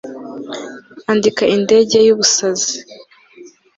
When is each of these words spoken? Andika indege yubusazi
Andika 1.11 1.43
indege 1.55 1.97
yubusazi 2.07 2.75